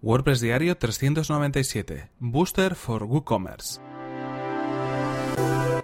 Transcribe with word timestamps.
WordPress 0.00 0.40
Diario 0.40 0.76
397. 0.76 2.10
Booster 2.20 2.76
for 2.76 3.02
WooCommerce. 3.02 3.80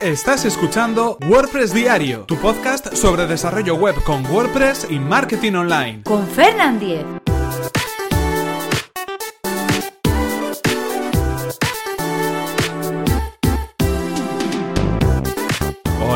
Estás 0.00 0.44
escuchando 0.44 1.18
WordPress 1.28 1.74
Diario, 1.74 2.24
tu 2.26 2.36
podcast 2.36 2.94
sobre 2.94 3.26
desarrollo 3.26 3.74
web 3.74 3.96
con 4.04 4.24
WordPress 4.26 4.86
y 4.88 5.00
marketing 5.00 5.54
online. 5.54 6.02
Con 6.04 6.26
Fernand 6.28 6.78
Diez. 6.78 7.04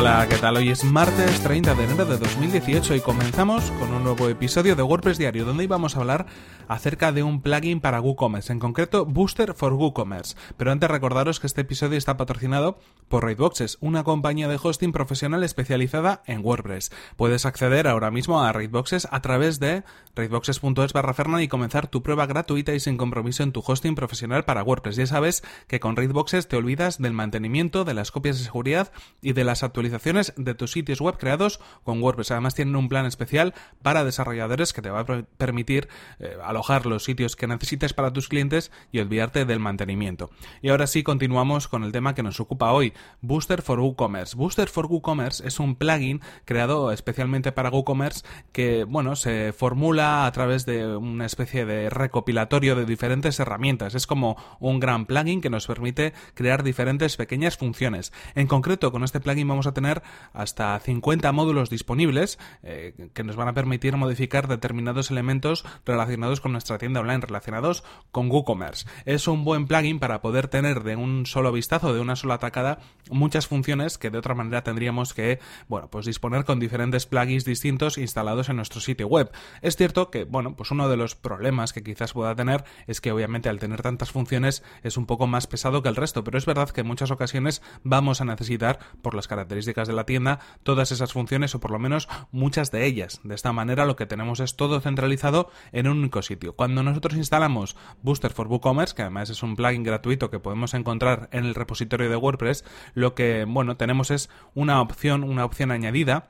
Hola, 0.09 0.27
¿qué 0.27 0.37
tal? 0.37 0.57
Hoy 0.57 0.69
es 0.69 0.83
martes 0.83 1.39
30 1.41 1.75
de 1.75 1.83
enero 1.83 2.03
de 2.03 2.17
2018 2.17 2.95
y 2.95 2.99
comenzamos 2.99 3.69
con 3.73 3.93
un 3.93 4.03
nuevo 4.03 4.27
episodio 4.27 4.75
de 4.75 4.81
WordPress 4.81 5.19
Diario 5.19 5.45
donde 5.45 5.65
íbamos 5.65 5.95
a 5.95 5.99
hablar 5.99 6.25
acerca 6.67 7.11
de 7.11 7.21
un 7.21 7.43
plugin 7.43 7.79
para 7.79 8.01
WooCommerce, 8.01 8.51
en 8.51 8.57
concreto 8.57 9.05
Booster 9.05 9.53
for 9.53 9.73
WooCommerce. 9.73 10.35
Pero 10.57 10.71
antes 10.71 10.89
recordaros 10.89 11.39
que 11.39 11.45
este 11.45 11.61
episodio 11.61 11.95
está 11.95 12.17
patrocinado 12.17 12.79
por 13.07 13.23
Raidboxes, 13.23 13.77
una 13.81 14.03
compañía 14.03 14.47
de 14.47 14.59
hosting 14.61 14.91
profesional 14.91 15.43
especializada 15.43 16.23
en 16.25 16.43
WordPress. 16.43 16.91
Puedes 17.15 17.45
acceder 17.45 17.87
ahora 17.87 18.09
mismo 18.09 18.41
a 18.41 18.51
Raidboxes 18.51 19.07
a 19.11 19.21
través 19.21 19.59
de 19.59 19.83
raidboxes.es 20.15 20.91
barra 20.91 21.13
Fernan 21.13 21.41
y 21.41 21.47
comenzar 21.47 21.87
tu 21.87 22.01
prueba 22.01 22.25
gratuita 22.25 22.73
y 22.73 22.79
sin 22.79 22.97
compromiso 22.97 23.43
en 23.43 23.51
tu 23.51 23.63
hosting 23.65 23.93
profesional 23.93 24.43
para 24.43 24.63
WordPress. 24.63 24.95
Ya 24.95 25.05
sabes 25.05 25.43
que 25.67 25.79
con 25.79 25.95
Raidboxes 25.95 26.47
te 26.47 26.55
olvidas 26.55 26.99
del 26.99 27.13
mantenimiento, 27.13 27.85
de 27.85 27.93
las 27.93 28.09
copias 28.09 28.39
de 28.39 28.45
seguridad 28.45 28.91
y 29.21 29.33
de 29.33 29.43
las 29.43 29.61
actualizaciones 29.61 29.98
de 30.03 30.55
tus 30.55 30.71
sitios 30.71 31.01
web 31.01 31.17
creados 31.17 31.59
con 31.83 32.01
WordPress. 32.01 32.31
Además 32.31 32.55
tienen 32.55 32.75
un 32.75 32.89
plan 32.89 33.05
especial 33.05 33.53
para 33.81 34.03
desarrolladores 34.03 34.73
que 34.73 34.81
te 34.81 34.89
va 34.89 35.01
a 35.01 35.23
permitir 35.37 35.87
eh, 36.19 36.37
alojar 36.43 36.85
los 36.85 37.03
sitios 37.03 37.35
que 37.35 37.47
necesites 37.47 37.93
para 37.93 38.13
tus 38.13 38.27
clientes 38.29 38.71
y 38.91 38.99
olvidarte 38.99 39.45
del 39.45 39.59
mantenimiento. 39.59 40.29
Y 40.61 40.69
ahora 40.69 40.87
sí 40.87 41.03
continuamos 41.03 41.67
con 41.67 41.83
el 41.83 41.91
tema 41.91 42.15
que 42.15 42.23
nos 42.23 42.39
ocupa 42.39 42.71
hoy, 42.71 42.93
Booster 43.21 43.61
for 43.61 43.79
WooCommerce. 43.79 44.35
Booster 44.35 44.67
for 44.69 44.85
WooCommerce 44.85 45.45
es 45.47 45.59
un 45.59 45.75
plugin 45.75 46.21
creado 46.45 46.91
especialmente 46.91 47.51
para 47.51 47.69
WooCommerce 47.69 48.25
que, 48.51 48.83
bueno, 48.83 49.15
se 49.15 49.53
formula 49.53 50.25
a 50.25 50.31
través 50.31 50.65
de 50.65 50.95
una 50.95 51.25
especie 51.25 51.65
de 51.65 51.89
recopilatorio 51.89 52.75
de 52.75 52.85
diferentes 52.85 53.39
herramientas. 53.39 53.95
Es 53.95 54.07
como 54.07 54.37
un 54.59 54.79
gran 54.79 55.05
plugin 55.05 55.41
que 55.41 55.49
nos 55.49 55.67
permite 55.67 56.13
crear 56.33 56.63
diferentes 56.63 57.17
pequeñas 57.17 57.57
funciones. 57.57 58.13
En 58.35 58.47
concreto, 58.47 58.91
con 58.91 59.03
este 59.03 59.19
plugin 59.19 59.47
vamos 59.47 59.67
a 59.67 59.73
tener 59.73 59.88
hasta 60.33 60.79
50 60.79 61.31
módulos 61.31 61.69
disponibles 61.69 62.39
eh, 62.63 63.09
que 63.13 63.23
nos 63.23 63.35
van 63.35 63.47
a 63.47 63.53
permitir 63.53 63.95
modificar 63.97 64.47
determinados 64.47 65.11
elementos 65.11 65.65
relacionados 65.85 66.41
con 66.41 66.51
nuestra 66.51 66.77
tienda 66.77 66.99
online, 67.01 67.21
relacionados 67.21 67.83
con 68.11 68.29
WooCommerce. 68.29 68.87
Es 69.05 69.27
un 69.27 69.43
buen 69.43 69.67
plugin 69.67 69.99
para 69.99 70.21
poder 70.21 70.47
tener 70.47 70.83
de 70.83 70.95
un 70.95 71.25
solo 71.25 71.51
vistazo, 71.51 71.93
de 71.93 71.99
una 71.99 72.15
sola 72.15 72.35
atacada, 72.35 72.79
muchas 73.09 73.47
funciones 73.47 73.97
que 73.97 74.09
de 74.09 74.17
otra 74.17 74.35
manera 74.35 74.63
tendríamos 74.63 75.13
que, 75.13 75.39
bueno, 75.67 75.89
pues 75.89 76.05
disponer 76.05 76.45
con 76.45 76.59
diferentes 76.59 77.05
plugins 77.05 77.45
distintos 77.45 77.97
instalados 77.97 78.49
en 78.49 78.57
nuestro 78.57 78.81
sitio 78.81 79.07
web. 79.07 79.31
Es 79.61 79.75
cierto 79.75 80.11
que, 80.11 80.25
bueno, 80.25 80.55
pues 80.55 80.71
uno 80.71 80.89
de 80.89 80.97
los 80.97 81.15
problemas 81.15 81.73
que 81.73 81.83
quizás 81.83 82.13
pueda 82.13 82.35
tener 82.35 82.63
es 82.87 83.01
que 83.01 83.11
obviamente 83.11 83.49
al 83.49 83.59
tener 83.59 83.81
tantas 83.81 84.11
funciones 84.11 84.63
es 84.83 84.97
un 84.97 85.05
poco 85.05 85.27
más 85.27 85.47
pesado 85.47 85.81
que 85.81 85.89
el 85.89 85.95
resto, 85.95 86.23
pero 86.23 86.37
es 86.37 86.45
verdad 86.45 86.69
que 86.69 86.81
en 86.81 86.87
muchas 86.87 87.11
ocasiones 87.11 87.61
vamos 87.83 88.21
a 88.21 88.25
necesitar, 88.25 88.79
por 89.01 89.15
las 89.15 89.27
características 89.27 89.78
de 89.87 89.93
la 89.93 90.05
tienda 90.05 90.39
todas 90.63 90.91
esas 90.91 91.13
funciones 91.13 91.55
o 91.55 91.59
por 91.59 91.71
lo 91.71 91.79
menos 91.79 92.07
muchas 92.31 92.71
de 92.71 92.85
ellas. 92.85 93.21
De 93.23 93.35
esta 93.35 93.53
manera 93.53 93.85
lo 93.85 93.95
que 93.95 94.05
tenemos 94.05 94.39
es 94.39 94.55
todo 94.55 94.79
centralizado 94.81 95.49
en 95.71 95.87
un 95.87 95.99
único 95.99 96.21
sitio. 96.21 96.55
Cuando 96.55 96.83
nosotros 96.83 97.15
instalamos 97.15 97.75
Booster 98.01 98.31
for 98.31 98.47
WooCommerce, 98.47 98.95
que 98.95 99.01
además 99.03 99.29
es 99.29 99.43
un 99.43 99.55
plugin 99.55 99.83
gratuito 99.83 100.29
que 100.29 100.39
podemos 100.39 100.73
encontrar 100.73 101.29
en 101.31 101.45
el 101.45 101.55
repositorio 101.55 102.09
de 102.09 102.15
WordPress, 102.15 102.65
lo 102.93 103.15
que 103.15 103.45
bueno 103.47 103.77
tenemos 103.77 104.11
es 104.11 104.29
una 104.53 104.81
opción, 104.81 105.23
una 105.23 105.45
opción 105.45 105.71
añadida 105.71 106.29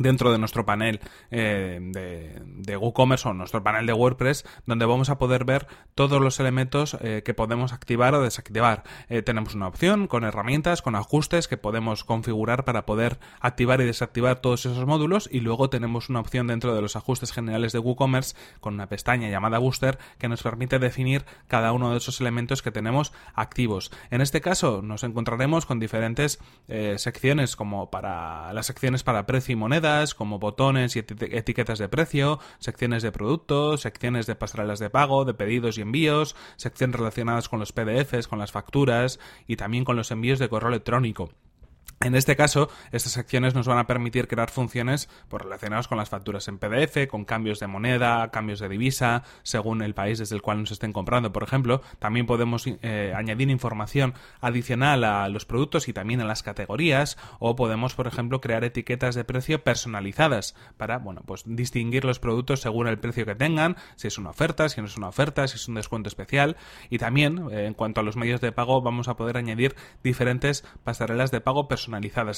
dentro 0.00 0.32
de 0.32 0.38
nuestro 0.38 0.64
panel 0.64 1.00
eh, 1.30 1.78
de, 1.80 2.76
WooCommerce 2.76 3.28
o 3.28 3.34
nuestro 3.34 3.62
panel 3.62 3.86
de 3.86 3.92
WordPress 3.92 4.44
donde 4.66 4.86
vamos 4.86 5.10
a 5.10 5.18
poder 5.18 5.44
ver 5.44 5.66
todos 5.94 6.20
los 6.20 6.40
elementos 6.40 6.96
eh, 7.00 7.22
que 7.24 7.34
podemos 7.34 7.72
activar 7.72 8.14
o 8.14 8.22
desactivar. 8.22 8.84
Eh, 9.08 9.22
tenemos 9.22 9.54
una 9.54 9.68
opción 9.68 10.06
con 10.06 10.24
herramientas, 10.24 10.82
con 10.82 10.94
ajustes 10.94 11.46
que 11.48 11.58
podemos 11.58 12.04
configurar 12.04 12.64
para 12.64 12.86
poder 12.86 13.18
activar 13.40 13.80
y 13.80 13.84
desactivar 13.84 14.40
todos 14.40 14.64
esos 14.66 14.86
módulos 14.86 15.28
y 15.30 15.40
luego 15.40 15.68
tenemos 15.68 16.08
una 16.08 16.20
opción 16.20 16.46
dentro 16.46 16.74
de 16.74 16.80
los 16.80 16.96
ajustes 16.96 17.32
generales 17.32 17.72
de 17.72 17.78
WooCommerce 17.80 18.34
con 18.60 18.74
una 18.74 18.88
pestaña 18.88 19.28
llamada 19.28 19.58
Booster 19.58 19.98
que 20.18 20.28
nos 20.28 20.42
permite 20.42 20.78
definir 20.78 21.24
cada 21.46 21.72
uno 21.72 21.90
de 21.90 21.98
esos 21.98 22.20
elementos 22.20 22.62
que 22.62 22.70
tenemos 22.70 23.12
activos. 23.34 23.90
En 24.10 24.22
este 24.22 24.40
caso 24.40 24.80
nos 24.82 25.04
encontraremos 25.04 25.66
con 25.66 25.78
diferentes 25.78 26.38
secciones 26.96 27.56
como 27.56 27.90
para 27.90 28.52
las 28.52 28.66
secciones 28.66 29.02
para 29.02 29.26
precio 29.26 29.52
y 29.52 29.56
moneda 29.56 29.89
como 30.16 30.38
botones 30.38 30.96
y 30.96 31.00
etiquetas 31.00 31.78
de 31.78 31.88
precio, 31.88 32.38
secciones 32.58 33.02
de 33.02 33.12
productos, 33.12 33.80
secciones 33.80 34.26
de 34.26 34.36
pasarelas 34.36 34.78
de 34.78 34.90
pago, 34.90 35.24
de 35.24 35.34
pedidos 35.34 35.78
y 35.78 35.82
envíos, 35.82 36.36
secciones 36.56 36.96
relacionadas 36.96 37.48
con 37.48 37.58
los 37.58 37.72
PDFs, 37.72 38.28
con 38.28 38.38
las 38.38 38.52
facturas 38.52 39.18
y 39.46 39.56
también 39.56 39.84
con 39.84 39.96
los 39.96 40.10
envíos 40.10 40.38
de 40.38 40.48
correo 40.48 40.68
electrónico. 40.68 41.30
En 42.02 42.14
este 42.14 42.34
caso, 42.34 42.70
estas 42.92 43.12
secciones 43.12 43.54
nos 43.54 43.66
van 43.66 43.76
a 43.76 43.86
permitir 43.86 44.26
crear 44.26 44.48
funciones 44.48 45.10
pues, 45.28 45.42
relacionadas 45.42 45.86
con 45.86 45.98
las 45.98 46.08
facturas 46.08 46.48
en 46.48 46.56
PDF, 46.56 47.06
con 47.10 47.26
cambios 47.26 47.60
de 47.60 47.66
moneda, 47.66 48.30
cambios 48.30 48.58
de 48.58 48.70
divisa, 48.70 49.22
según 49.42 49.82
el 49.82 49.92
país 49.92 50.18
desde 50.18 50.34
el 50.34 50.40
cual 50.40 50.60
nos 50.60 50.70
estén 50.70 50.94
comprando, 50.94 51.30
por 51.30 51.42
ejemplo. 51.42 51.82
También 51.98 52.24
podemos 52.24 52.64
eh, 52.66 53.12
añadir 53.14 53.50
información 53.50 54.14
adicional 54.40 55.04
a 55.04 55.28
los 55.28 55.44
productos 55.44 55.88
y 55.88 55.92
también 55.92 56.22
a 56.22 56.24
las 56.24 56.42
categorías, 56.42 57.18
o 57.38 57.54
podemos, 57.54 57.94
por 57.94 58.06
ejemplo, 58.06 58.40
crear 58.40 58.64
etiquetas 58.64 59.14
de 59.14 59.24
precio 59.24 59.62
personalizadas 59.62 60.56
para, 60.78 60.96
bueno, 60.96 61.20
pues 61.26 61.42
distinguir 61.44 62.06
los 62.06 62.18
productos 62.18 62.60
según 62.60 62.86
el 62.86 62.98
precio 62.98 63.26
que 63.26 63.34
tengan, 63.34 63.76
si 63.96 64.08
es 64.08 64.16
una 64.16 64.30
oferta, 64.30 64.70
si 64.70 64.80
no 64.80 64.86
es 64.86 64.96
una 64.96 65.08
oferta, 65.08 65.46
si 65.48 65.56
es 65.56 65.68
un 65.68 65.74
descuento 65.74 66.08
especial. 66.08 66.56
Y 66.88 66.96
también, 66.96 67.50
eh, 67.50 67.66
en 67.66 67.74
cuanto 67.74 68.00
a 68.00 68.04
los 68.04 68.16
medios 68.16 68.40
de 68.40 68.52
pago, 68.52 68.80
vamos 68.80 69.08
a 69.08 69.16
poder 69.18 69.36
añadir 69.36 69.76
diferentes 70.02 70.64
pasarelas 70.82 71.30
de 71.30 71.42
pago 71.42 71.68
personalizadas 71.68 71.89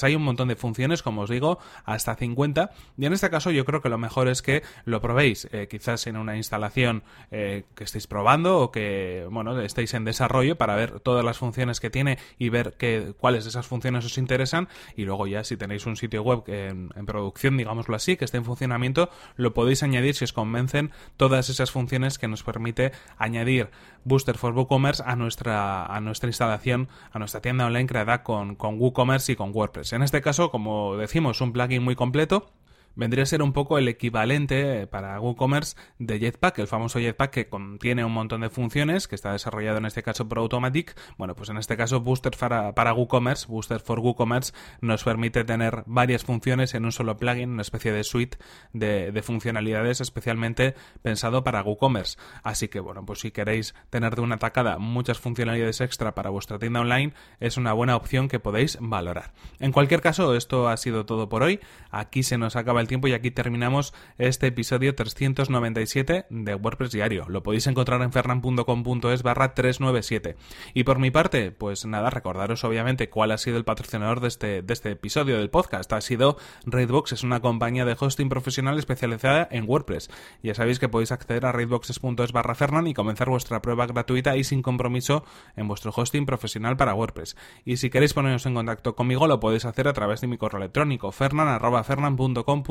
hay 0.03 0.15
un 0.15 0.23
montón 0.23 0.47
de 0.47 0.55
funciones, 0.55 1.03
como 1.03 1.21
os 1.21 1.29
digo, 1.29 1.59
hasta 1.85 2.15
50. 2.15 2.71
Y 2.97 3.05
en 3.05 3.13
este 3.13 3.29
caso 3.29 3.51
yo 3.51 3.65
creo 3.65 3.81
que 3.81 3.89
lo 3.89 3.97
mejor 3.97 4.27
es 4.27 4.41
que 4.41 4.63
lo 4.85 5.01
probéis, 5.01 5.47
eh, 5.51 5.67
quizás 5.69 6.07
en 6.07 6.17
una 6.17 6.37
instalación 6.37 7.03
eh, 7.31 7.63
que 7.75 7.83
estéis 7.83 8.07
probando 8.07 8.59
o 8.59 8.71
que, 8.71 9.27
bueno, 9.29 9.59
estéis 9.61 9.93
en 9.93 10.05
desarrollo 10.05 10.57
para 10.57 10.75
ver 10.75 10.99
todas 10.99 11.23
las 11.23 11.37
funciones 11.37 11.79
que 11.79 11.89
tiene 11.89 12.17
y 12.37 12.49
ver 12.49 12.73
que, 12.77 13.13
cuáles 13.19 13.43
de 13.43 13.49
esas 13.49 13.67
funciones 13.67 14.05
os 14.05 14.17
interesan. 14.17 14.67
Y 14.95 15.05
luego 15.05 15.27
ya 15.27 15.43
si 15.43 15.57
tenéis 15.57 15.85
un 15.85 15.95
sitio 15.95 16.23
web 16.23 16.43
en, 16.47 16.89
en 16.95 17.05
producción, 17.05 17.57
digámoslo 17.57 17.95
así, 17.95 18.17
que 18.17 18.25
esté 18.25 18.37
en 18.37 18.45
funcionamiento, 18.45 19.09
lo 19.35 19.53
podéis 19.53 19.83
añadir 19.83 20.15
si 20.15 20.25
os 20.25 20.33
convencen 20.33 20.91
todas 21.17 21.49
esas 21.49 21.71
funciones 21.71 22.17
que 22.17 22.27
nos 22.27 22.43
permite 22.43 22.91
añadir 23.17 23.69
Booster 24.05 24.37
for 24.37 24.53
WooCommerce 24.53 25.03
a 25.05 25.15
nuestra, 25.15 25.85
a 25.85 25.99
nuestra 26.01 26.29
instalación, 26.29 26.89
a 27.11 27.19
nuestra 27.19 27.41
tienda 27.41 27.65
online 27.65 27.87
creada 27.87 28.23
con, 28.23 28.55
con 28.55 28.79
WooCommerce 28.79 29.33
y 29.33 29.35
con 29.35 29.42
WordPress. 29.51 29.93
En 29.93 30.03
este 30.03 30.21
caso, 30.21 30.51
como 30.51 30.97
decimos, 30.97 31.41
un 31.41 31.51
plugin 31.51 31.83
muy 31.83 31.95
completo 31.95 32.49
vendría 32.95 33.23
a 33.23 33.25
ser 33.25 33.41
un 33.41 33.53
poco 33.53 33.77
el 33.77 33.87
equivalente 33.87 34.87
para 34.87 35.19
WooCommerce 35.19 35.75
de 35.99 36.19
Jetpack, 36.19 36.59
el 36.59 36.67
famoso 36.67 36.99
Jetpack 36.99 37.31
que 37.31 37.47
contiene 37.47 38.05
un 38.05 38.11
montón 38.11 38.41
de 38.41 38.49
funciones, 38.49 39.07
que 39.07 39.15
está 39.15 39.31
desarrollado 39.31 39.77
en 39.77 39.85
este 39.85 40.03
caso 40.03 40.27
por 40.27 40.39
Automatic. 40.39 40.95
Bueno, 41.17 41.35
pues 41.35 41.49
en 41.49 41.57
este 41.57 41.77
caso 41.77 42.01
Booster 42.01 42.35
para, 42.37 42.73
para 42.73 42.93
WooCommerce, 42.93 43.47
Booster 43.47 43.79
for 43.79 43.99
WooCommerce, 43.99 44.53
nos 44.81 45.03
permite 45.03 45.43
tener 45.43 45.83
varias 45.85 46.23
funciones 46.23 46.73
en 46.73 46.85
un 46.85 46.91
solo 46.91 47.17
plugin, 47.17 47.51
una 47.51 47.61
especie 47.61 47.91
de 47.91 48.03
suite 48.03 48.37
de, 48.73 49.11
de 49.11 49.21
funcionalidades 49.21 50.01
especialmente 50.01 50.75
pensado 51.01 51.43
para 51.43 51.63
WooCommerce. 51.63 52.17
Así 52.43 52.67
que 52.67 52.79
bueno, 52.79 53.05
pues 53.05 53.19
si 53.19 53.31
queréis 53.31 53.73
tener 53.89 54.15
de 54.15 54.21
una 54.21 54.37
tacada 54.37 54.77
muchas 54.77 55.19
funcionalidades 55.19 55.81
extra 55.81 56.15
para 56.15 56.29
vuestra 56.29 56.59
tienda 56.59 56.81
online, 56.81 57.13
es 57.39 57.57
una 57.57 57.73
buena 57.73 57.95
opción 57.95 58.27
que 58.27 58.39
podéis 58.39 58.77
valorar. 58.79 59.33
En 59.59 59.71
cualquier 59.71 60.01
caso, 60.01 60.35
esto 60.35 60.67
ha 60.67 60.77
sido 60.77 61.05
todo 61.05 61.29
por 61.29 61.43
hoy. 61.43 61.59
Aquí 61.89 62.23
se 62.23 62.37
nos 62.37 62.55
acaba 62.55 62.82
el 62.83 62.87
tiempo 62.87 63.07
y 63.07 63.13
aquí 63.13 63.31
terminamos 63.31 63.93
este 64.17 64.47
episodio 64.47 64.93
397 64.93 66.25
de 66.29 66.55
WordPress 66.55 66.91
Diario. 66.91 67.25
Lo 67.27 67.41
podéis 67.41 67.65
encontrar 67.67 68.01
en 68.01 68.11
fernan.com.es 68.11 69.23
barra 69.23 69.53
397. 69.55 70.35
Y 70.73 70.83
por 70.83 70.99
mi 70.99 71.09
parte, 71.09 71.51
pues 71.51 71.85
nada, 71.85 72.09
recordaros 72.09 72.63
obviamente 72.63 73.09
cuál 73.09 73.31
ha 73.31 73.37
sido 73.37 73.57
el 73.57 73.65
patrocinador 73.65 74.19
de 74.19 74.27
este, 74.27 74.61
de 74.61 74.73
este 74.73 74.91
episodio 74.91 75.37
del 75.37 75.49
podcast. 75.49 75.91
Ha 75.93 76.01
sido 76.01 76.37
Raidbox, 76.65 77.13
es 77.13 77.23
una 77.23 77.39
compañía 77.39 77.85
de 77.85 77.95
hosting 77.99 78.29
profesional 78.29 78.77
especializada 78.77 79.47
en 79.49 79.67
WordPress. 79.67 80.09
Ya 80.43 80.53
sabéis 80.53 80.79
que 80.79 80.89
podéis 80.89 81.11
acceder 81.11 81.45
a 81.45 81.51
raidboxes.es 81.51 82.31
barra 82.31 82.55
fernan 82.55 82.87
y 82.87 82.93
comenzar 82.93 83.29
vuestra 83.29 83.61
prueba 83.61 83.87
gratuita 83.87 84.35
y 84.35 84.43
sin 84.43 84.61
compromiso 84.61 85.23
en 85.55 85.67
vuestro 85.67 85.91
hosting 85.95 86.25
profesional 86.25 86.77
para 86.77 86.93
WordPress. 86.93 87.37
Y 87.65 87.77
si 87.77 87.89
queréis 87.89 88.13
poneros 88.13 88.45
en 88.45 88.53
contacto 88.53 88.95
conmigo, 88.95 89.27
lo 89.27 89.39
podéis 89.39 89.65
hacer 89.65 89.87
a 89.87 89.93
través 89.93 90.21
de 90.21 90.27
mi 90.27 90.37
correo 90.37 90.59
electrónico 90.59 91.11
fernan.fernan.com 91.11 92.63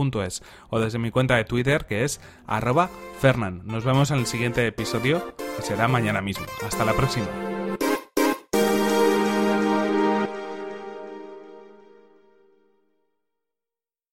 o 0.71 0.81
desde 0.81 0.99
mi 0.99 1.11
cuenta 1.11 1.37
de 1.37 1.45
Twitter 1.45 1.87
que 1.87 2.05
es 2.05 2.21
arroba 2.47 2.91
Fernan. 3.21 3.63
Nos 3.65 3.85
vemos 3.85 4.11
en 4.11 4.19
el 4.19 4.27
siguiente 4.27 4.67
episodio 4.67 5.35
que 5.57 5.63
será 5.63 5.89
mañana 5.89 6.21
mismo. 6.21 6.47
Hasta 6.67 6.85
la 6.85 6.95
próxima. 6.95 7.27